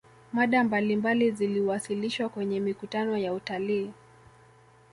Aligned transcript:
mada 0.33 0.63
mbalimbali 0.63 1.31
ziliwasilishwa 1.31 2.29
kwenye 2.29 2.59
mikutano 2.59 3.17
ya 3.17 3.33
utalii 3.33 3.91